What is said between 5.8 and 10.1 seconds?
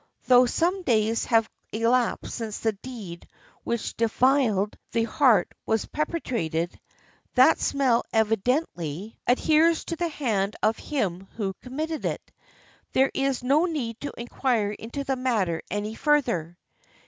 perpetrated, that smell evidently 373 JAPAN adheres to the